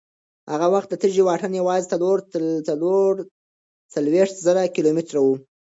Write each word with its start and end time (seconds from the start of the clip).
هغه 0.51 0.67
وخت 0.73 0.89
د 0.91 0.95
تېږې 1.01 1.23
واټن 1.27 1.51
یوازې 1.61 1.89
څلور 2.69 3.13
څلوېښت 3.93 4.35
زره 4.45 4.63
کیلومتره 4.75 5.19
و. 5.25 5.27